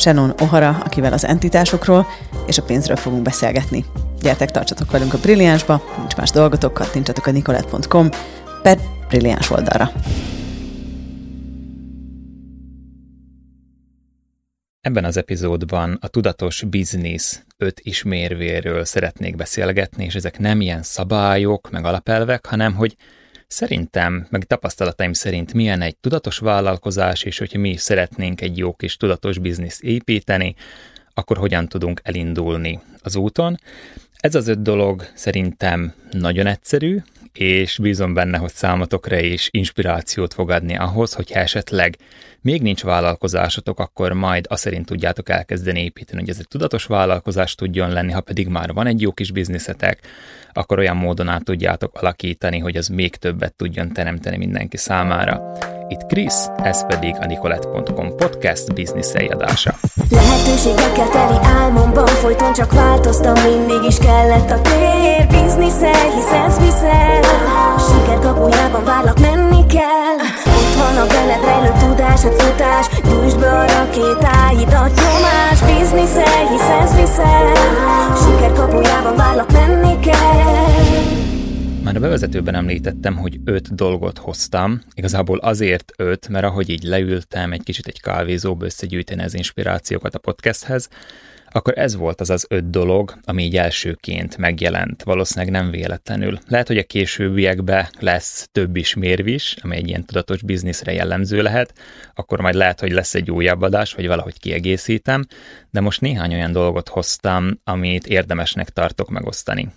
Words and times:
Shannon 0.00 0.32
O'Hara, 0.36 0.80
akivel 0.84 1.12
az 1.12 1.24
entitásokról 1.24 2.06
és 2.46 2.58
a 2.58 2.62
pénzről 2.62 2.96
fogunk 2.96 3.22
beszélgetni. 3.22 3.84
Gyertek, 4.20 4.50
tartsatok 4.50 4.90
velünk 4.90 5.14
a 5.14 5.18
Brilliánsba, 5.18 5.82
nincs 5.98 6.16
más 6.16 6.30
dolgotok, 6.30 6.74
kattintsatok 6.74 7.26
a 7.26 7.30
nicolette.com 7.30 8.08
per 8.62 8.78
Brilliáns 9.08 9.50
oldalra. 9.50 9.90
Ebben 14.80 15.04
az 15.04 15.16
epizódban 15.16 15.98
a 16.00 16.08
tudatos 16.08 16.62
biznisz 16.62 17.44
öt 17.56 17.80
ismérvéről 17.82 18.84
szeretnék 18.84 19.36
beszélgetni, 19.36 20.04
és 20.04 20.14
ezek 20.14 20.38
nem 20.38 20.60
ilyen 20.60 20.82
szabályok, 20.82 21.70
meg 21.70 21.84
alapelvek, 21.84 22.46
hanem 22.46 22.74
hogy 22.74 22.96
szerintem, 23.50 24.26
meg 24.30 24.44
tapasztalataim 24.44 25.12
szerint 25.12 25.52
milyen 25.54 25.80
egy 25.82 25.96
tudatos 25.96 26.38
vállalkozás, 26.38 27.22
és 27.22 27.38
hogyha 27.38 27.58
mi 27.58 27.76
szeretnénk 27.76 28.40
egy 28.40 28.58
jó 28.58 28.72
kis 28.72 28.96
tudatos 28.96 29.38
biznisz 29.38 29.80
építeni, 29.82 30.54
akkor 31.14 31.36
hogyan 31.36 31.68
tudunk 31.68 32.00
elindulni 32.04 32.80
az 33.02 33.16
úton. 33.16 33.58
Ez 34.20 34.34
az 34.34 34.48
öt 34.48 34.62
dolog 34.62 35.06
szerintem 35.14 35.92
nagyon 36.10 36.46
egyszerű, 36.46 36.98
és 37.32 37.78
bízom 37.82 38.14
benne, 38.14 38.38
hogy 38.38 38.52
számotokra 38.52 39.18
is 39.18 39.48
inspirációt 39.50 40.34
fog 40.34 40.50
adni 40.50 40.76
ahhoz, 40.76 41.12
hogyha 41.12 41.40
esetleg 41.40 41.96
még 42.40 42.62
nincs 42.62 42.82
vállalkozásotok, 42.82 43.78
akkor 43.78 44.12
majd 44.12 44.46
azt 44.48 44.62
szerint 44.62 44.86
tudjátok 44.86 45.28
elkezdeni 45.28 45.82
építeni, 45.84 46.20
hogy 46.20 46.30
ez 46.30 46.38
egy 46.38 46.48
tudatos 46.48 46.84
vállalkozás 46.84 47.54
tudjon 47.54 47.90
lenni, 47.90 48.12
ha 48.12 48.20
pedig 48.20 48.48
már 48.48 48.72
van 48.72 48.86
egy 48.86 49.00
jó 49.00 49.12
kis 49.12 49.32
bizniszetek, 49.32 50.00
akkor 50.52 50.78
olyan 50.78 50.96
módon 50.96 51.28
át 51.28 51.44
tudjátok 51.44 51.96
alakítani, 51.96 52.58
hogy 52.58 52.76
az 52.76 52.88
még 52.88 53.16
többet 53.16 53.54
tudjon 53.54 53.92
teremteni 53.92 54.36
mindenki 54.36 54.76
számára. 54.76 55.52
Itt 55.90 56.06
Krisz, 56.06 56.48
ez 56.62 56.86
pedig 56.86 57.14
a 57.20 57.26
Nicolette.com 57.26 58.16
podcast 58.16 58.74
bizniszei 58.74 59.26
adása. 59.26 59.74
Lehetőségekkel 60.10 61.08
teli 61.08 61.38
álmomban 61.60 62.06
folyton 62.06 62.52
csak 62.52 62.72
változtam, 62.72 63.32
mindig 63.32 63.82
is 63.88 63.98
kellett 63.98 64.50
a 64.50 64.60
tér. 64.60 65.26
Bizniszel, 65.26 66.10
hisz 66.14 66.32
ez 66.46 66.58
viszel 66.58 67.20
Siker 67.88 68.18
kapujában 68.18 68.84
várlak, 68.84 69.20
menni 69.20 69.66
kell. 69.66 70.18
Ott 70.56 70.74
van 70.76 70.96
a 71.02 71.06
beled 71.06 71.44
rejlő 71.44 71.72
tudás, 71.78 72.24
a 72.24 72.32
futás. 72.32 72.86
Gyújtsd 73.04 73.38
be 73.38 73.50
a 73.50 73.64
rakétáidat, 73.66 74.90
nyomás 75.00 75.60
már 82.00 82.08
bevezetőben 82.08 82.54
említettem, 82.54 83.16
hogy 83.16 83.40
öt 83.44 83.74
dolgot 83.74 84.18
hoztam, 84.18 84.80
igazából 84.94 85.38
azért 85.38 85.92
öt, 85.96 86.28
mert 86.28 86.44
ahogy 86.44 86.68
így 86.70 86.82
leültem 86.82 87.52
egy 87.52 87.62
kicsit 87.62 87.86
egy 87.86 88.00
kávézóba 88.00 88.64
összegyűjteni 88.64 89.22
az 89.22 89.34
inspirációkat 89.34 90.14
a 90.14 90.18
podcasthez, 90.18 90.88
akkor 91.50 91.78
ez 91.78 91.96
volt 91.96 92.20
az 92.20 92.30
az 92.30 92.46
öt 92.48 92.70
dolog, 92.70 93.18
ami 93.24 93.44
így 93.44 93.56
elsőként 93.56 94.36
megjelent, 94.36 95.02
valószínűleg 95.02 95.52
nem 95.52 95.70
véletlenül. 95.70 96.38
Lehet, 96.48 96.66
hogy 96.66 96.78
a 96.78 96.84
későbbiekben 96.84 97.88
lesz 97.98 98.48
több 98.52 98.76
is 98.76 98.94
mérvis, 98.94 99.56
ami 99.62 99.76
egy 99.76 99.88
ilyen 99.88 100.04
tudatos 100.04 100.42
bizniszre 100.42 100.92
jellemző 100.92 101.42
lehet, 101.42 101.72
akkor 102.14 102.40
majd 102.40 102.54
lehet, 102.54 102.80
hogy 102.80 102.92
lesz 102.92 103.14
egy 103.14 103.30
újabb 103.30 103.62
adás, 103.62 103.92
vagy 103.92 104.06
valahogy 104.06 104.38
kiegészítem, 104.38 105.24
de 105.70 105.80
most 105.80 106.00
néhány 106.00 106.34
olyan 106.34 106.52
dolgot 106.52 106.88
hoztam, 106.88 107.60
amit 107.64 108.06
érdemesnek 108.06 108.68
tartok 108.68 109.10
megosztani. 109.10 109.68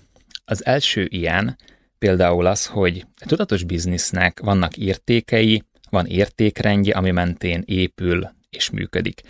Az 0.45 0.65
első 0.65 1.07
ilyen, 1.09 1.57
például 2.03 2.45
az, 2.45 2.65
hogy 2.65 3.05
a 3.19 3.25
tudatos 3.25 3.63
biznisznek 3.63 4.39
vannak 4.39 4.77
értékei, 4.77 5.63
van 5.89 6.05
értékrendje, 6.05 6.95
ami 6.95 7.11
mentén 7.11 7.63
épül 7.65 8.29
és 8.49 8.69
működik. 8.69 9.21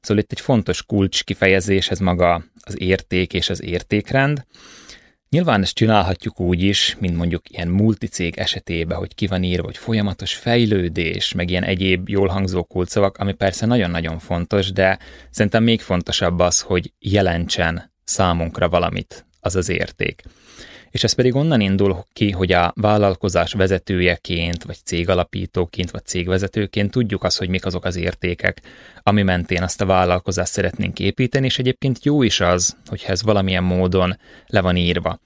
Szóval 0.00 0.22
itt 0.22 0.32
egy 0.32 0.40
fontos 0.40 0.82
kulcs 0.82 1.24
kifejezés, 1.24 1.90
ez 1.90 1.98
maga 1.98 2.44
az 2.60 2.80
érték 2.80 3.32
és 3.32 3.50
az 3.50 3.62
értékrend. 3.62 4.44
Nyilván 5.30 5.62
ezt 5.62 5.74
csinálhatjuk 5.74 6.40
úgy 6.40 6.62
is, 6.62 6.96
mint 7.00 7.16
mondjuk 7.16 7.50
ilyen 7.50 7.68
multicég 7.68 8.38
esetében, 8.38 8.98
hogy 8.98 9.14
ki 9.14 9.26
van 9.26 9.42
írva, 9.42 9.64
hogy 9.66 9.76
folyamatos 9.76 10.34
fejlődés, 10.34 11.32
meg 11.32 11.50
ilyen 11.50 11.64
egyéb 11.64 12.08
jól 12.08 12.28
hangzó 12.28 12.64
kulcsszavak, 12.64 13.16
ami 13.16 13.32
persze 13.32 13.66
nagyon-nagyon 13.66 14.18
fontos, 14.18 14.72
de 14.72 14.98
szerintem 15.30 15.62
még 15.62 15.80
fontosabb 15.80 16.38
az, 16.38 16.60
hogy 16.60 16.92
jelentsen 16.98 17.92
számunkra 18.04 18.68
valamit, 18.68 19.26
az 19.40 19.56
az 19.56 19.68
érték 19.68 20.22
és 20.90 21.04
ez 21.04 21.12
pedig 21.12 21.34
onnan 21.34 21.60
indul 21.60 22.04
ki, 22.12 22.30
hogy 22.30 22.52
a 22.52 22.72
vállalkozás 22.76 23.52
vezetőjeként, 23.52 24.64
vagy 24.64 24.76
cégalapítóként, 24.84 25.90
vagy 25.90 26.04
cégvezetőként 26.04 26.90
tudjuk 26.90 27.24
azt, 27.24 27.38
hogy 27.38 27.48
mik 27.48 27.66
azok 27.66 27.84
az 27.84 27.96
értékek, 27.96 28.62
ami 29.02 29.22
mentén 29.22 29.62
azt 29.62 29.80
a 29.80 29.86
vállalkozást 29.86 30.52
szeretnénk 30.52 30.98
építeni, 30.98 31.46
és 31.46 31.58
egyébként 31.58 32.04
jó 32.04 32.22
is 32.22 32.40
az, 32.40 32.76
hogyha 32.86 33.12
ez 33.12 33.22
valamilyen 33.22 33.64
módon 33.64 34.18
le 34.46 34.60
van 34.60 34.76
írva. 34.76 35.18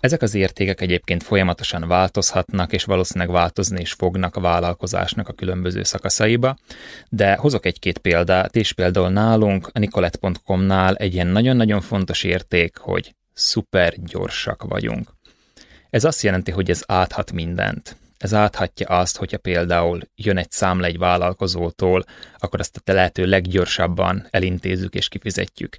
Ezek 0.00 0.22
az 0.22 0.34
értékek 0.34 0.80
egyébként 0.80 1.22
folyamatosan 1.22 1.88
változhatnak, 1.88 2.72
és 2.72 2.84
valószínűleg 2.84 3.30
változni 3.30 3.80
is 3.80 3.92
fognak 3.92 4.36
a 4.36 4.40
vállalkozásnak 4.40 5.28
a 5.28 5.32
különböző 5.32 5.82
szakaszaiba, 5.82 6.56
de 7.08 7.34
hozok 7.34 7.66
egy-két 7.66 7.98
példát, 7.98 8.56
és 8.56 8.72
például 8.72 9.08
nálunk 9.08 9.70
a 9.72 9.78
nicolette.com-nál 9.78 10.96
egy 10.96 11.14
ilyen 11.14 11.26
nagyon-nagyon 11.26 11.80
fontos 11.80 12.22
érték, 12.24 12.76
hogy 12.76 13.14
szuper 13.40 13.94
gyorsak 14.04 14.62
vagyunk. 14.62 15.08
Ez 15.90 16.04
azt 16.04 16.22
jelenti, 16.22 16.50
hogy 16.50 16.70
ez 16.70 16.82
áthat 16.86 17.32
mindent. 17.32 17.96
Ez 18.18 18.34
áthatja 18.34 18.86
azt, 18.86 19.16
hogyha 19.16 19.38
például 19.38 20.00
jön 20.14 20.36
egy 20.36 20.50
számla 20.50 20.86
egy 20.86 20.98
vállalkozótól, 20.98 22.04
akkor 22.38 22.60
azt 22.60 22.80
a 22.84 22.92
lehető 22.92 23.24
leggyorsabban 23.24 24.26
elintézzük 24.30 24.94
és 24.94 25.08
kifizetjük. 25.08 25.76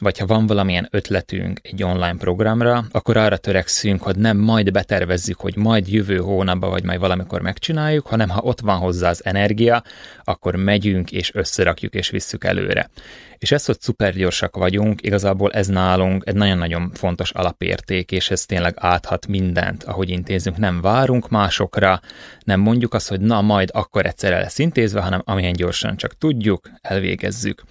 Vagy 0.00 0.18
ha 0.18 0.26
van 0.26 0.46
valamilyen 0.46 0.88
ötletünk 0.90 1.60
egy 1.62 1.82
online 1.82 2.16
programra, 2.16 2.84
akkor 2.90 3.16
arra 3.16 3.36
törekszünk, 3.36 4.02
hogy 4.02 4.16
nem 4.16 4.36
majd 4.36 4.72
betervezzük, 4.72 5.40
hogy 5.40 5.56
majd 5.56 5.88
jövő 5.88 6.16
hónapban 6.16 6.70
vagy 6.70 6.84
majd 6.84 7.00
valamikor 7.00 7.40
megcsináljuk, 7.40 8.06
hanem 8.06 8.28
ha 8.28 8.40
ott 8.40 8.60
van 8.60 8.78
hozzá 8.78 9.08
az 9.08 9.24
energia, 9.24 9.82
akkor 10.24 10.56
megyünk 10.56 11.12
és 11.12 11.34
összerakjuk 11.34 11.94
és 11.94 12.10
visszük 12.10 12.44
előre. 12.44 12.90
És 13.38 13.52
ez, 13.52 13.64
hogy 13.64 13.80
szuper 13.80 14.14
gyorsak 14.14 14.56
vagyunk, 14.56 15.02
igazából 15.02 15.50
ez 15.52 15.66
nálunk 15.66 16.22
egy 16.26 16.34
nagyon-nagyon 16.34 16.90
fontos 16.94 17.30
alapérték, 17.30 18.12
és 18.12 18.30
ez 18.30 18.44
tényleg 18.44 18.74
áthat 18.76 19.26
mindent, 19.26 19.84
ahogy 19.84 20.10
intézünk. 20.10 20.56
Nem 20.56 20.80
várunk 20.80 21.28
másokra, 21.28 22.00
nem 22.44 22.60
mondjuk 22.60 22.94
azt, 22.94 23.08
hogy 23.08 23.20
na 23.20 23.40
majd 23.40 23.70
akkor 23.72 24.06
egyszerre 24.06 24.38
lesz 24.38 24.58
intézve, 24.58 25.00
hanem 25.00 25.22
amilyen 25.24 25.52
gyorsan 25.52 25.96
csak 25.96 26.18
tudjuk, 26.18 26.70
elvégezzük. 26.80 27.62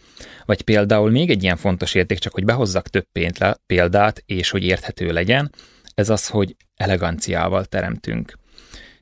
Vagy 0.45 0.61
például 0.61 1.11
még 1.11 1.29
egy 1.29 1.43
ilyen 1.43 1.57
fontos 1.57 1.93
érték, 1.93 2.16
csak 2.19 2.33
hogy 2.33 2.45
behozzak 2.45 2.87
több 2.87 3.07
példát, 3.65 4.23
és 4.25 4.49
hogy 4.49 4.63
érthető 4.63 5.11
legyen, 5.11 5.51
ez 5.95 6.09
az, 6.09 6.27
hogy 6.27 6.55
eleganciával 6.75 7.65
teremtünk. 7.65 8.33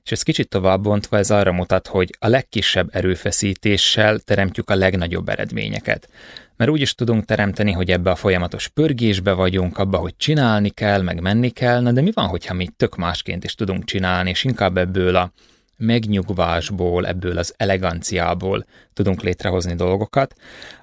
És 0.04 0.12
ez 0.12 0.22
kicsit 0.22 0.50
tovább 0.50 0.82
bontva, 0.82 1.18
ez 1.18 1.32
arra 1.32 1.52
mutat, 1.52 1.88
hogy 1.88 2.16
a 2.20 2.28
legkisebb 2.28 2.90
erőfeszítéssel 2.92 4.20
teremtjük 4.20 4.70
a 4.70 4.76
legnagyobb 4.76 5.30
eredményeket 5.30 6.10
mert 6.58 6.72
úgy 6.72 6.82
is 6.82 6.96
tudunk 6.96 7.26
teremteni, 7.26 7.72
hogy 7.72 7.92
ebbe 7.92 8.12
a 8.12 8.16
folyamatos 8.16 8.68
pörgésbe 8.68 9.34
vagyunk, 9.34 9.78
abba, 9.78 9.98
hogy 9.98 10.16
csinálni 10.18 10.70
kell, 10.70 11.02
meg 11.02 11.22
menni 11.22 11.50
kell, 11.50 11.82
na 11.82 11.92
de 11.92 12.02
mi 12.02 12.12
van, 12.14 12.28
hogyha 12.28 12.54
mi 12.54 12.68
tök 12.78 12.96
másként 12.96 13.44
is 13.44 13.56
tudunk 13.56 13.84
csinálni, 13.84 14.30
és 14.30 14.44
inkább 14.44 14.78
ebből 14.78 15.16
a 15.16 15.32
megnyugvásból, 15.78 17.08
ebből 17.08 17.38
az 17.38 17.54
eleganciából 17.58 18.66
tudunk 18.94 19.22
létrehozni 19.22 19.76
dolgokat. 19.76 20.34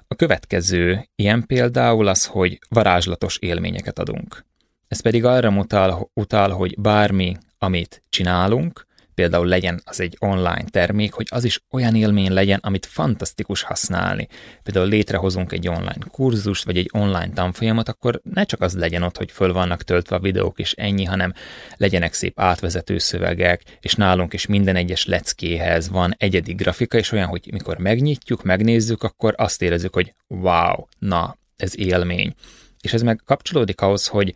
A 0.07 0.15
következő 0.15 1.09
ilyen 1.15 1.45
például 1.45 2.07
az, 2.07 2.25
hogy 2.25 2.59
varázslatos 2.69 3.37
élményeket 3.37 3.99
adunk. 3.99 4.45
Ez 4.87 5.01
pedig 5.01 5.25
arra 5.25 5.51
mutal, 5.51 6.09
utal, 6.13 6.49
hogy 6.49 6.79
bármi, 6.79 7.37
amit 7.57 8.03
csinálunk, 8.09 8.85
például 9.15 9.47
legyen 9.47 9.81
az 9.85 9.99
egy 9.99 10.17
online 10.19 10.63
termék, 10.69 11.13
hogy 11.13 11.27
az 11.29 11.43
is 11.43 11.63
olyan 11.71 11.95
élmény 11.95 12.31
legyen, 12.31 12.59
amit 12.63 12.85
fantasztikus 12.85 13.61
használni. 13.61 14.27
Például 14.63 14.87
létrehozunk 14.87 15.51
egy 15.51 15.67
online 15.67 16.05
kurzust, 16.11 16.63
vagy 16.63 16.77
egy 16.77 16.89
online 16.93 17.29
tanfolyamat, 17.33 17.89
akkor 17.89 18.21
ne 18.23 18.43
csak 18.43 18.61
az 18.61 18.75
legyen 18.75 19.03
ott, 19.03 19.17
hogy 19.17 19.31
föl 19.31 19.53
vannak 19.53 19.83
töltve 19.83 20.15
a 20.15 20.19
videók, 20.19 20.59
és 20.59 20.71
ennyi, 20.71 21.03
hanem 21.03 21.33
legyenek 21.75 22.13
szép 22.13 22.39
átvezető 22.39 22.97
szövegek, 22.97 23.61
és 23.79 23.95
nálunk 23.95 24.33
is 24.33 24.45
minden 24.45 24.75
egyes 24.75 25.05
leckéhez 25.05 25.89
van 25.89 26.15
egyedi 26.17 26.53
grafika, 26.53 26.97
és 26.97 27.11
olyan, 27.11 27.27
hogy 27.27 27.49
mikor 27.51 27.77
megnyitjuk, 27.77 28.43
megnézzük, 28.43 29.03
akkor 29.03 29.33
azt 29.37 29.61
érezzük, 29.61 29.93
hogy 29.93 30.13
wow, 30.27 30.85
na, 30.99 31.37
ez 31.55 31.79
élmény. 31.79 32.33
És 32.81 32.93
ez 32.93 33.01
meg 33.01 33.21
kapcsolódik 33.25 33.81
ahhoz, 33.81 34.07
hogy 34.07 34.33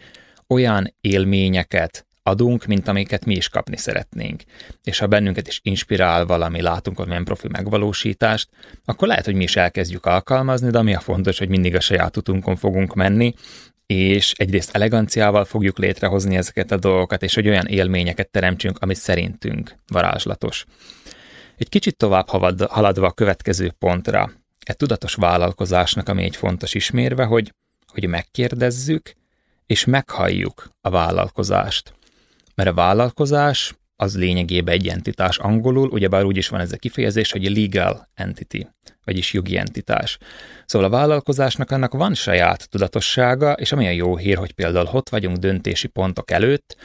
olyan 0.48 0.96
élményeket 1.02 2.07
adunk, 2.28 2.66
mint 2.66 2.88
amiket 2.88 3.26
mi 3.26 3.36
is 3.36 3.50
kapni 3.50 3.78
szeretnénk. 3.78 4.42
És 4.84 5.00
ha 5.00 5.08
bennünket 5.08 5.48
is 5.48 5.60
inspirál 5.64 6.26
valami, 6.26 6.62
látunk 6.62 6.98
valamilyen 6.98 7.26
profi 7.26 7.48
megvalósítást, 7.48 8.50
akkor 8.86 9.08
lehet, 9.08 9.26
hogy 9.26 9.36
mi 9.36 9.44
is 9.44 9.56
elkezdjük 9.56 10.06
alkalmazni, 10.06 10.70
de 10.70 10.78
ami 10.78 10.96
a 10.96 11.00
fontos, 11.00 11.38
hogy 11.38 11.50
mindig 11.50 11.76
a 11.76 11.80
saját 11.80 12.18
utunkon 12.18 12.56
fogunk 12.56 12.94
menni, 12.94 13.34
és 13.86 14.32
egyrészt 14.32 14.76
eleganciával 14.76 15.46
fogjuk 15.46 15.78
létrehozni 15.78 16.36
ezeket 16.36 16.72
a 16.72 16.78
dolgokat, 16.78 17.24
és 17.24 17.36
hogy 17.36 17.48
olyan 17.48 17.66
élményeket 17.66 18.30
teremtsünk, 18.30 18.78
amit 18.80 18.98
szerintünk 18.98 19.76
varázslatos. 19.88 20.66
Egy 21.58 21.70
kicsit 21.70 21.98
tovább 21.98 22.28
haladva 22.70 23.08
a 23.08 23.12
következő 23.12 23.74
pontra, 23.80 24.32
egy 24.60 24.76
tudatos 24.76 25.14
vállalkozásnak, 25.14 26.10
ami 26.10 26.24
egy 26.24 26.36
fontos 26.36 26.74
ismérve, 26.74 27.24
hogy, 27.24 27.54
hogy 27.88 28.08
megkérdezzük, 28.08 29.14
és 29.66 29.86
meghalljuk 29.86 30.70
a 30.82 30.90
vállalkozást. 30.90 31.97
Mert 32.58 32.70
a 32.70 32.74
vállalkozás 32.74 33.76
az 33.96 34.18
lényegében 34.18 34.74
egy 34.74 34.88
entitás 34.88 35.38
angolul, 35.38 35.90
ugyebár 35.90 36.24
úgy 36.24 36.38
is 36.38 36.48
van 36.48 36.60
ez 36.60 36.72
a 36.72 36.78
kifejezés, 36.78 37.32
hogy 37.32 37.58
legal 37.58 38.10
entity, 38.14 38.68
vagyis 39.04 39.34
jogi 39.34 39.58
entitás. 39.58 40.18
Szóval 40.66 40.88
a 40.88 40.92
vállalkozásnak 40.92 41.72
annak 41.72 41.94
van 41.94 42.14
saját 42.14 42.70
tudatossága, 42.70 43.52
és 43.52 43.72
ami 43.72 43.88
a 43.88 43.92
jó 43.92 44.18
hír, 44.18 44.38
hogy 44.38 44.52
például 44.52 44.90
ott 44.92 45.10
vagyunk 45.10 45.38
döntési 45.38 45.88
pontok 45.88 46.32
előtt, 46.32 46.76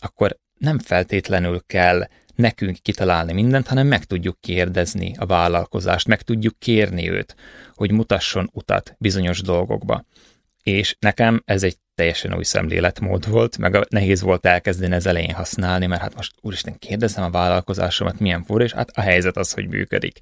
akkor 0.00 0.36
nem 0.58 0.78
feltétlenül 0.78 1.62
kell 1.66 2.06
nekünk 2.34 2.76
kitalálni 2.82 3.32
mindent, 3.32 3.66
hanem 3.66 3.86
meg 3.86 4.04
tudjuk 4.04 4.40
kérdezni 4.40 5.14
a 5.18 5.26
vállalkozást, 5.26 6.06
meg 6.06 6.22
tudjuk 6.22 6.58
kérni 6.58 7.10
őt, 7.10 7.34
hogy 7.74 7.92
mutasson 7.92 8.50
utat 8.52 8.94
bizonyos 8.98 9.42
dolgokba. 9.42 10.04
És 10.62 10.96
nekem 10.98 11.42
ez 11.44 11.62
egy 11.62 11.76
teljesen 11.98 12.34
új 12.34 12.44
szemléletmód 12.44 13.28
volt, 13.28 13.58
meg 13.58 13.74
a, 13.74 13.84
nehéz 13.88 14.20
volt 14.20 14.46
elkezdeni 14.46 14.94
az 14.94 15.06
elején 15.06 15.34
használni, 15.34 15.86
mert 15.86 16.00
hát 16.00 16.14
most 16.14 16.32
úristen 16.40 16.78
kérdezem 16.78 17.24
a 17.24 17.30
vállalkozásomat, 17.30 18.20
milyen 18.20 18.44
fur, 18.44 18.62
és 18.62 18.72
hát 18.72 18.90
a 18.94 19.00
helyzet 19.00 19.36
az, 19.36 19.52
hogy 19.52 19.68
működik. 19.68 20.18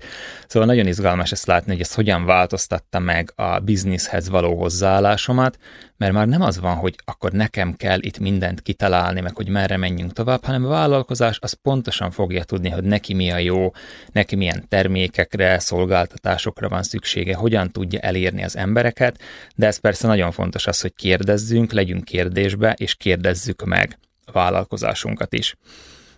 Szóval 0.46 0.68
nagyon 0.68 0.86
izgalmas 0.86 1.32
ezt 1.32 1.46
látni, 1.46 1.72
hogy 1.72 1.80
ez 1.80 1.94
hogyan 1.94 2.24
változtatta 2.24 2.98
meg 2.98 3.32
a 3.34 3.58
bizniszhez 3.58 4.28
való 4.28 4.58
hozzáállásomat, 4.58 5.58
mert 5.96 6.12
már 6.12 6.26
nem 6.26 6.42
az 6.42 6.60
van, 6.60 6.74
hogy 6.74 6.94
akkor 7.04 7.32
nekem 7.32 7.74
kell 7.74 7.98
itt 8.00 8.18
mindent 8.18 8.62
kitalálni, 8.62 9.20
meg 9.20 9.36
hogy 9.36 9.48
merre 9.48 9.76
menjünk 9.76 10.12
tovább, 10.12 10.44
hanem 10.44 10.64
a 10.64 10.68
vállalkozás 10.68 11.38
az 11.40 11.52
pontosan 11.52 12.10
fogja 12.10 12.44
tudni, 12.44 12.68
hogy 12.68 12.84
neki 12.84 13.14
mi 13.14 13.30
a 13.30 13.38
jó, 13.38 13.72
neki 14.12 14.36
milyen 14.36 14.64
termékekre, 14.68 15.58
szolgáltatásokra 15.58 16.68
van 16.68 16.82
szüksége, 16.82 17.34
hogyan 17.34 17.70
tudja 17.72 18.00
elérni 18.00 18.44
az 18.44 18.56
embereket, 18.56 19.20
de 19.54 19.66
ez 19.66 19.78
persze 19.78 20.06
nagyon 20.06 20.30
fontos 20.30 20.66
az, 20.66 20.80
hogy 20.80 20.94
kérdezzünk, 20.94 21.65
legyünk 21.72 22.04
kérdésbe, 22.04 22.74
és 22.78 22.94
kérdezzük 22.94 23.64
meg 23.64 23.98
a 24.24 24.32
vállalkozásunkat 24.32 25.32
is. 25.32 25.54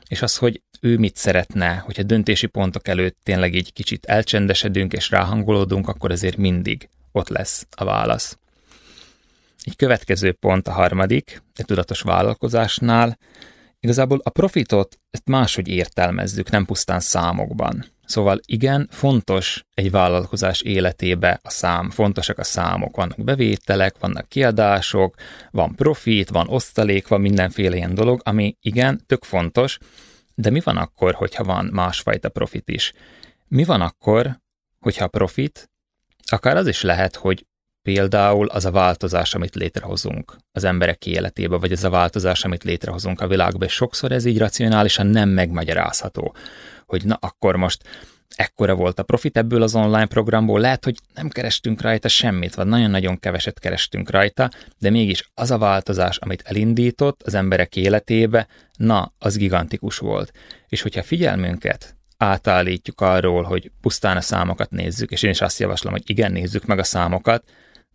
És 0.08 0.22
az, 0.22 0.36
hogy 0.36 0.62
ő 0.80 0.98
mit 0.98 1.16
szeretne, 1.16 1.74
hogyha 1.74 2.02
döntési 2.02 2.46
pontok 2.46 2.88
előtt 2.88 3.16
tényleg 3.22 3.54
egy 3.54 3.72
kicsit 3.72 4.06
elcsendesedünk 4.06 4.92
és 4.92 5.10
ráhangolódunk, 5.10 5.88
akkor 5.88 6.10
azért 6.10 6.36
mindig 6.36 6.88
ott 7.12 7.28
lesz 7.28 7.66
a 7.70 7.84
válasz. 7.84 8.38
Egy 9.62 9.76
következő 9.76 10.32
pont 10.32 10.68
a 10.68 10.72
harmadik, 10.72 11.42
egy 11.56 11.64
tudatos 11.64 12.00
vállalkozásnál, 12.00 13.18
igazából 13.80 14.20
a 14.22 14.30
profitot 14.30 14.98
ezt 15.10 15.28
máshogy 15.28 15.68
értelmezzük, 15.68 16.50
nem 16.50 16.64
pusztán 16.64 17.00
számokban. 17.00 17.84
Szóval 18.04 18.40
igen, 18.46 18.88
fontos 18.90 19.64
egy 19.74 19.90
vállalkozás 19.90 20.60
életébe 20.60 21.40
a 21.42 21.50
szám, 21.50 21.90
fontosak 21.90 22.38
a 22.38 22.44
számok, 22.44 22.96
vannak 22.96 23.24
bevételek, 23.24 23.98
vannak 23.98 24.28
kiadások, 24.28 25.14
van 25.50 25.74
profit, 25.74 26.28
van 26.28 26.48
osztalék, 26.48 27.08
van 27.08 27.20
mindenféle 27.20 27.76
ilyen 27.76 27.94
dolog, 27.94 28.20
ami 28.24 28.56
igen, 28.60 29.00
tök 29.06 29.24
fontos, 29.24 29.78
de 30.34 30.50
mi 30.50 30.60
van 30.60 30.76
akkor, 30.76 31.14
hogyha 31.14 31.44
van 31.44 31.64
másfajta 31.72 32.28
profit 32.28 32.68
is? 32.68 32.92
Mi 33.48 33.64
van 33.64 33.80
akkor, 33.80 34.40
hogyha 34.80 35.08
profit, 35.08 35.70
akár 36.26 36.56
az 36.56 36.66
is 36.66 36.82
lehet, 36.82 37.16
hogy 37.16 37.46
például 37.88 38.46
az 38.48 38.64
a 38.64 38.70
változás, 38.70 39.34
amit 39.34 39.54
létrehozunk 39.54 40.36
az 40.52 40.64
emberek 40.64 41.06
életébe, 41.06 41.56
vagy 41.56 41.72
ez 41.72 41.84
a 41.84 41.90
változás, 41.90 42.44
amit 42.44 42.64
létrehozunk 42.64 43.20
a 43.20 43.26
világba, 43.26 43.64
és 43.64 43.72
sokszor 43.72 44.12
ez 44.12 44.24
így 44.24 44.38
racionálisan 44.38 45.06
nem 45.06 45.28
megmagyarázható, 45.28 46.34
hogy 46.86 47.04
na 47.04 47.18
akkor 47.20 47.56
most 47.56 47.82
ekkora 48.36 48.74
volt 48.74 48.98
a 48.98 49.02
profit 49.02 49.36
ebből 49.36 49.62
az 49.62 49.74
online 49.74 50.06
programból, 50.06 50.60
lehet, 50.60 50.84
hogy 50.84 50.96
nem 51.14 51.28
kerestünk 51.28 51.80
rajta 51.80 52.08
semmit, 52.08 52.54
vagy 52.54 52.66
nagyon-nagyon 52.66 53.18
keveset 53.18 53.58
kerestünk 53.58 54.10
rajta, 54.10 54.50
de 54.78 54.90
mégis 54.90 55.30
az 55.34 55.50
a 55.50 55.58
változás, 55.58 56.16
amit 56.16 56.42
elindított 56.44 57.22
az 57.22 57.34
emberek 57.34 57.76
életébe, 57.76 58.46
na, 58.76 59.12
az 59.18 59.36
gigantikus 59.36 59.98
volt. 59.98 60.32
És 60.68 60.82
hogyha 60.82 61.02
figyelmünket 61.02 61.96
átállítjuk 62.16 63.00
arról, 63.00 63.42
hogy 63.42 63.70
pusztán 63.80 64.16
a 64.16 64.20
számokat 64.20 64.70
nézzük, 64.70 65.10
és 65.10 65.22
én 65.22 65.30
is 65.30 65.40
azt 65.40 65.58
javaslom, 65.58 65.92
hogy 65.92 66.02
igen, 66.06 66.32
nézzük 66.32 66.64
meg 66.64 66.78
a 66.78 66.84
számokat, 66.84 67.44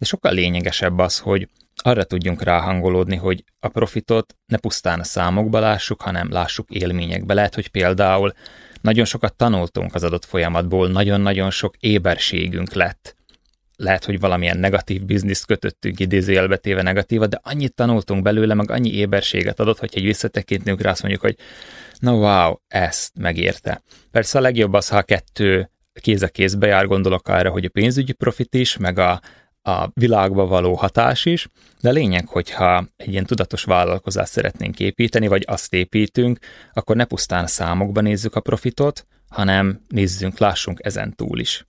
de 0.04 0.10
sokkal 0.10 0.34
lényegesebb 0.34 1.00
az, 1.00 1.20
hogy 1.20 1.48
arra 1.76 2.04
tudjunk 2.04 2.44
ráhangolódni, 2.44 3.16
hogy 3.16 3.44
a 3.60 3.68
profitot 3.68 4.36
ne 4.46 4.58
pusztán 4.58 5.00
a 5.00 5.04
számokba 5.04 5.60
lássuk, 5.60 6.02
hanem 6.02 6.32
lássuk 6.32 6.70
élményekbe. 6.70 7.34
Lehet, 7.34 7.56
hogy 7.56 7.68
például 7.68 8.34
nagyon 8.82 9.06
sokat 9.06 9.36
tanultunk 9.36 9.96
az 9.96 10.04
adott 10.04 10.26
folyamatból, 10.26 10.88
nagyon-nagyon 10.88 11.52
sok 11.52 11.76
éberségünk 11.80 12.74
lett. 12.74 13.16
Lehet, 13.76 14.06
hogy 14.06 14.20
valamilyen 14.20 14.58
negatív 14.58 15.06
bizniszt 15.06 15.46
kötöttünk 15.46 16.00
idézőjelbe 16.00 16.58
téve 16.58 16.82
negatívat, 16.82 17.30
de 17.30 17.40
annyit 17.44 17.74
tanultunk 17.74 18.24
belőle, 18.24 18.54
meg 18.54 18.72
annyi 18.72 18.94
éberséget 18.94 19.60
adott, 19.60 19.80
hogy 19.80 19.92
egy 19.94 20.04
visszatekintünk 20.04 20.82
rá, 20.82 20.92
azt 20.92 21.02
mondjuk, 21.02 21.24
hogy 21.24 21.38
na 22.00 22.14
wow, 22.14 22.56
ezt 22.68 23.12
megérte. 23.20 23.82
Persze 24.12 24.38
a 24.38 24.42
legjobb 24.42 24.74
az, 24.74 24.90
ha 24.90 24.98
a 24.98 25.02
kettő 25.02 25.70
kéz 26.02 26.22
a 26.22 26.28
kézbe 26.28 26.68
jár, 26.68 26.86
gondolok 26.86 27.28
arra, 27.28 27.50
hogy 27.50 27.66
a 27.66 27.70
pénzügyi 27.70 28.14
profit 28.14 28.56
is, 28.56 28.78
meg 28.78 29.00
a, 29.00 29.22
a 29.64 29.90
világba 29.94 30.46
való 30.46 30.74
hatás 30.74 31.26
is, 31.26 31.48
de 31.82 31.90
a 31.90 31.92
lényeg, 31.92 32.28
hogyha 32.28 32.88
egy 32.96 33.12
ilyen 33.12 33.26
tudatos 33.26 33.64
vállalkozást 33.64 34.32
szeretnénk 34.32 34.80
építeni, 34.80 35.28
vagy 35.28 35.44
azt 35.48 35.74
építünk, 35.74 36.40
akkor 36.74 36.96
ne 36.96 37.06
pusztán 37.06 37.48
számokba 37.48 38.02
nézzük 38.02 38.36
a 38.36 38.40
profitot, 38.40 39.08
hanem 39.30 39.82
nézzünk, 39.88 40.38
lássunk 40.38 40.80
ezen 40.84 41.16
túl 41.16 41.40
is. 41.40 41.68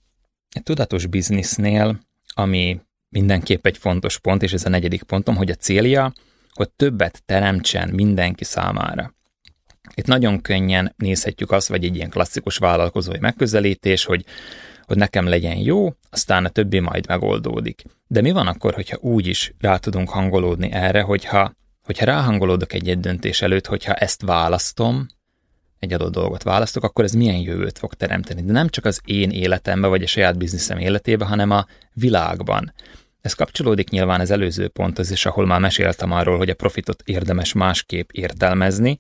Egy 0.49 0.63
tudatos 0.63 1.07
biznisznél, 1.07 2.01
ami 2.35 2.81
mindenképp 3.09 3.67
egy 3.67 3.79
fontos 3.79 4.19
pont, 4.19 4.43
és 4.43 4.53
ez 4.53 4.65
a 4.65 4.69
negyedik 4.69 5.03
pontom, 5.03 5.37
hogy 5.37 5.51
a 5.51 5.55
célja, 5.55 6.13
hogy 6.53 6.71
többet 6.71 7.23
teremtsen 7.27 7.89
mindenki 7.89 8.45
számára. 8.45 9.15
Itt 9.95 10.07
nagyon 10.07 10.41
könnyen 10.41 10.95
nézhetjük 10.97 11.51
azt, 11.51 11.69
vagy 11.69 11.85
egy 11.85 11.97
ilyen 11.97 12.11
klasszikus 12.11 12.57
vállalkozói 12.57 13.19
megközelítés, 13.19 14.05
hogy 14.05 14.25
hogy 14.87 14.97
nekem 14.97 15.29
legyen 15.29 15.57
jó, 15.57 15.95
aztán 16.11 16.45
a 16.45 16.49
többi 16.49 16.79
majd 16.79 17.09
megoldódik. 17.09 17.83
De 18.07 18.21
mi 18.21 18.33
van 18.33 18.47
akkor, 18.47 18.75
hogyha 18.75 18.99
úgy 19.01 19.27
is 19.27 19.55
rá 19.61 19.77
tudunk 19.77 20.09
hangolódni 20.09 20.73
erre, 20.73 21.01
hogyha, 21.01 21.53
hogyha 21.83 22.05
ráhangolódok 22.05 22.73
egy-egy 22.73 23.01
döntés 23.01 23.43
előtt, 23.43 23.67
hogyha 23.67 23.95
ezt 23.95 24.23
választom, 24.23 25.07
egy 25.79 25.93
adott 25.93 26.13
dolgot 26.13 26.43
választok, 26.43 26.85
akkor 26.85 27.05
ez 27.05 27.13
milyen 27.13 27.39
jövőt 27.39 27.79
fog 27.79 27.95
teremteni. 27.95 28.43
De 28.43 28.53
nem 28.53 28.69
csak 28.69 28.85
az 28.85 29.01
én 29.05 29.31
életemben, 29.31 29.91
vagy 29.91 30.03
a 30.03 30.07
saját 30.07 30.39
bizniszem 30.39 30.79
életében, 30.79 31.29
hanem 31.29 31.51
a 31.51 31.67
világban. 31.93 32.73
Ez 33.21 33.33
kapcsolódik 33.33 33.91
nyilván 33.91 34.21
az 34.21 34.31
előző 34.31 34.69
ponthoz 34.69 35.11
is, 35.11 35.27
ahol 35.27 35.47
már 35.47 35.61
meséltem 35.61 36.13
arról, 36.13 36.37
hogy 36.37 36.51
a 36.51 36.55
profitot 36.55 37.03
érdemes 37.05 37.53
másképp 37.53 38.11
értelmezni, 38.13 38.99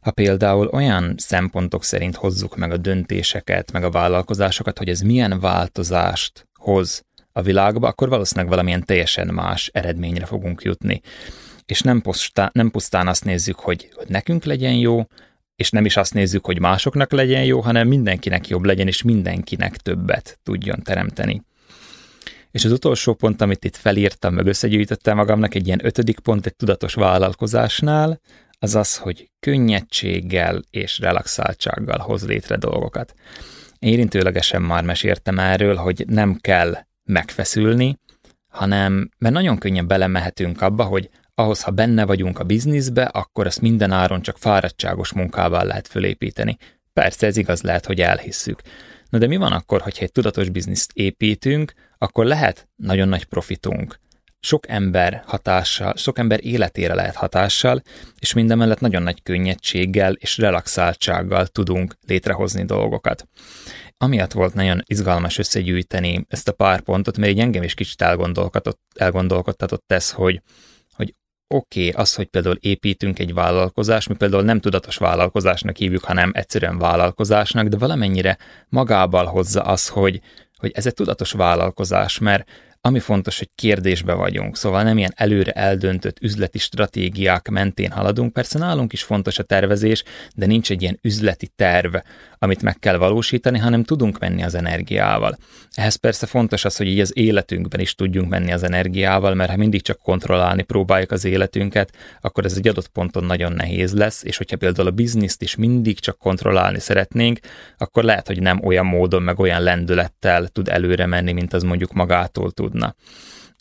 ha 0.00 0.10
például 0.10 0.66
olyan 0.66 1.14
szempontok 1.16 1.84
szerint 1.84 2.16
hozzuk 2.16 2.56
meg 2.56 2.72
a 2.72 2.76
döntéseket, 2.76 3.72
meg 3.72 3.84
a 3.84 3.90
vállalkozásokat, 3.90 4.78
hogy 4.78 4.88
ez 4.88 5.00
milyen 5.00 5.40
változást 5.40 6.48
hoz 6.54 7.04
a 7.32 7.42
világba, 7.42 7.88
akkor 7.88 8.08
valószínűleg 8.08 8.50
valamilyen 8.50 8.84
teljesen 8.84 9.26
más 9.26 9.70
eredményre 9.72 10.26
fogunk 10.26 10.62
jutni. 10.62 11.00
És 11.66 11.80
nem, 11.80 12.00
pusztán, 12.00 12.50
nem 12.52 12.70
pusztán 12.70 13.08
azt 13.08 13.24
nézzük, 13.24 13.58
hogy, 13.58 13.90
hogy 13.94 14.08
nekünk 14.08 14.44
legyen 14.44 14.74
jó, 14.74 15.06
és 15.56 15.70
nem 15.70 15.84
is 15.84 15.96
azt 15.96 16.14
nézzük, 16.14 16.44
hogy 16.44 16.60
másoknak 16.60 17.12
legyen 17.12 17.44
jó, 17.44 17.60
hanem 17.60 17.88
mindenkinek 17.88 18.48
jobb 18.48 18.64
legyen, 18.64 18.86
és 18.86 19.02
mindenkinek 19.02 19.76
többet 19.76 20.38
tudjon 20.42 20.82
teremteni. 20.82 21.42
És 22.50 22.64
az 22.64 22.72
utolsó 22.72 23.14
pont, 23.14 23.40
amit 23.40 23.64
itt 23.64 23.76
felírtam, 23.76 24.34
meg 24.34 24.46
összegyűjtöttem 24.46 25.16
magamnak, 25.16 25.54
egy 25.54 25.66
ilyen 25.66 25.84
ötödik 25.84 26.18
pont 26.18 26.46
egy 26.46 26.56
tudatos 26.56 26.94
vállalkozásnál, 26.94 28.20
az 28.62 28.74
az, 28.74 28.96
hogy 28.96 29.30
könnyedséggel 29.40 30.62
és 30.70 30.98
relaxáltsággal 30.98 31.98
hoz 31.98 32.26
létre 32.26 32.56
dolgokat. 32.56 33.14
Érintőlegesen 33.78 34.62
már 34.62 34.84
meséltem 34.84 35.38
erről, 35.38 35.76
hogy 35.76 36.04
nem 36.08 36.34
kell 36.40 36.76
megfeszülni, 37.04 37.98
hanem 38.48 39.10
mert 39.18 39.34
nagyon 39.34 39.58
könnyen 39.58 39.86
belemehetünk 39.86 40.60
abba, 40.60 40.84
hogy 40.84 41.10
ahhoz, 41.34 41.62
ha 41.62 41.70
benne 41.70 42.04
vagyunk 42.04 42.38
a 42.38 42.44
bizniszbe, 42.44 43.02
akkor 43.02 43.46
ezt 43.46 43.60
minden 43.60 43.90
áron 43.92 44.22
csak 44.22 44.38
fáradtságos 44.38 45.12
munkával 45.12 45.64
lehet 45.64 45.88
fölépíteni. 45.88 46.56
Persze 46.92 47.26
ez 47.26 47.36
igaz 47.36 47.62
lehet, 47.62 47.86
hogy 47.86 48.00
elhisszük. 48.00 48.60
Na 49.08 49.18
de 49.18 49.26
mi 49.26 49.36
van 49.36 49.52
akkor, 49.52 49.80
hogyha 49.80 50.04
egy 50.04 50.12
tudatos 50.12 50.48
bizniszt 50.48 50.90
építünk, 50.94 51.72
akkor 51.98 52.24
lehet 52.24 52.68
nagyon 52.76 53.08
nagy 53.08 53.24
profitunk. 53.24 53.98
Sok 54.40 54.68
ember 54.68 55.22
hatással, 55.26 55.96
sok 55.96 56.18
ember 56.18 56.44
életére 56.44 56.94
lehet 56.94 57.14
hatással, 57.14 57.82
és 58.18 58.32
mindemellett 58.32 58.80
nagyon 58.80 59.02
nagy 59.02 59.22
könnyedséggel 59.22 60.12
és 60.12 60.38
relaxáltsággal 60.38 61.46
tudunk 61.46 61.96
létrehozni 62.06 62.64
dolgokat. 62.64 63.28
Amiatt 63.98 64.32
volt 64.32 64.54
nagyon 64.54 64.82
izgalmas 64.86 65.38
összegyűjteni 65.38 66.24
ezt 66.28 66.48
a 66.48 66.52
pár 66.52 66.80
pontot, 66.80 67.18
mert 67.18 67.32
így 67.32 67.40
engem 67.40 67.62
is 67.62 67.74
kicsit 67.74 68.02
elgondolkodtatott, 68.02 68.80
elgondolkodtatott 68.94 69.92
ez, 69.92 70.10
hogy 70.10 70.42
oké 71.54 71.88
okay, 71.88 72.02
az, 72.02 72.14
hogy 72.14 72.26
például 72.26 72.56
építünk 72.60 73.18
egy 73.18 73.34
vállalkozást, 73.34 74.08
mi 74.08 74.14
például 74.14 74.42
nem 74.42 74.60
tudatos 74.60 74.96
vállalkozásnak 74.96 75.76
hívjuk, 75.76 76.04
hanem 76.04 76.30
egyszerűen 76.34 76.78
vállalkozásnak, 76.78 77.66
de 77.66 77.76
valamennyire 77.76 78.38
magával 78.68 79.24
hozza 79.24 79.62
az, 79.62 79.88
hogy, 79.88 80.20
hogy 80.56 80.70
ez 80.74 80.86
egy 80.86 80.94
tudatos 80.94 81.32
vállalkozás, 81.32 82.18
mert 82.18 82.50
ami 82.82 82.98
fontos, 82.98 83.38
hogy 83.38 83.50
kérdésbe 83.54 84.12
vagyunk, 84.12 84.56
szóval 84.56 84.82
nem 84.82 84.98
ilyen 84.98 85.12
előre 85.16 85.52
eldöntött 85.52 86.20
üzleti 86.20 86.58
stratégiák 86.58 87.48
mentén 87.48 87.90
haladunk. 87.90 88.32
Persze 88.32 88.58
nálunk 88.58 88.92
is 88.92 89.02
fontos 89.02 89.38
a 89.38 89.42
tervezés, 89.42 90.04
de 90.34 90.46
nincs 90.46 90.70
egy 90.70 90.82
ilyen 90.82 90.98
üzleti 91.02 91.48
terv, 91.56 91.94
amit 92.38 92.62
meg 92.62 92.78
kell 92.78 92.96
valósítani, 92.96 93.58
hanem 93.58 93.84
tudunk 93.84 94.18
menni 94.18 94.42
az 94.42 94.54
energiával. 94.54 95.36
Ehhez 95.72 95.94
persze 95.94 96.26
fontos 96.26 96.64
az, 96.64 96.76
hogy 96.76 96.86
így 96.86 97.00
az 97.00 97.16
életünkben 97.16 97.80
is 97.80 97.94
tudjunk 97.94 98.28
menni 98.28 98.52
az 98.52 98.62
energiával, 98.62 99.34
mert 99.34 99.50
ha 99.50 99.56
mindig 99.56 99.82
csak 99.82 99.98
kontrollálni 99.98 100.62
próbáljuk 100.62 101.10
az 101.10 101.24
életünket, 101.24 101.92
akkor 102.20 102.44
ez 102.44 102.56
egy 102.56 102.68
adott 102.68 102.88
ponton 102.88 103.24
nagyon 103.24 103.52
nehéz 103.52 103.94
lesz, 103.94 104.24
és 104.24 104.36
hogyha 104.36 104.56
például 104.56 104.88
a 104.88 104.90
bizniszt 104.90 105.42
is 105.42 105.56
mindig 105.56 105.98
csak 105.98 106.18
kontrollálni 106.18 106.78
szeretnénk, 106.78 107.38
akkor 107.78 108.04
lehet, 108.04 108.26
hogy 108.26 108.40
nem 108.40 108.64
olyan 108.64 108.86
módon, 108.86 109.22
meg 109.22 109.38
olyan 109.38 109.62
lendülettel 109.62 110.48
tud 110.48 110.68
előre 110.68 111.06
menni, 111.06 111.32
mint 111.32 111.52
az 111.52 111.62
mondjuk 111.62 111.92
magától 111.92 112.50
tudna. 112.70 112.94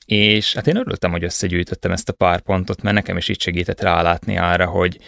És 0.05 0.53
hát 0.53 0.67
én 0.67 0.75
örültem, 0.75 1.11
hogy 1.11 1.23
összegyűjtöttem 1.23 1.91
ezt 1.91 2.09
a 2.09 2.13
pár 2.13 2.41
pontot, 2.41 2.81
mert 2.81 2.95
nekem 2.95 3.17
is 3.17 3.29
így 3.29 3.41
segített 3.41 3.81
rálátni 3.81 4.37
arra, 4.37 4.65
hogy, 4.65 4.99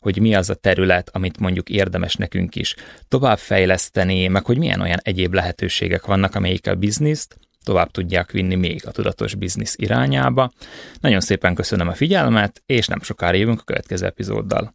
hogy 0.00 0.20
mi 0.20 0.34
az 0.34 0.50
a 0.50 0.54
terület, 0.54 1.10
amit 1.12 1.38
mondjuk 1.38 1.68
érdemes 1.68 2.14
nekünk 2.14 2.56
is 2.56 2.74
továbbfejleszteni, 3.08 4.28
meg 4.28 4.44
hogy 4.44 4.58
milyen 4.58 4.80
olyan 4.80 4.98
egyéb 5.02 5.34
lehetőségek 5.34 6.06
vannak, 6.06 6.34
amelyik 6.34 6.66
a 6.66 6.74
bizniszt 6.74 7.36
tovább 7.64 7.90
tudják 7.90 8.30
vinni 8.30 8.54
még 8.54 8.82
a 8.86 8.90
tudatos 8.90 9.34
biznisz 9.34 9.74
irányába. 9.78 10.52
Nagyon 11.00 11.20
szépen 11.20 11.54
köszönöm 11.54 11.88
a 11.88 11.94
figyelmet, 11.94 12.62
és 12.66 12.86
nem 12.86 13.00
sokára 13.00 13.36
jövünk 13.36 13.60
a 13.60 13.64
következő 13.64 14.06
epizóddal. 14.06 14.74